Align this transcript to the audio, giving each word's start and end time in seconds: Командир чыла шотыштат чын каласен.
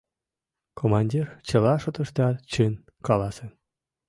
Командир 0.79 1.25
чыла 1.47 1.73
шотыштат 1.83 2.35
чын 2.51 2.73
каласен. 3.07 3.51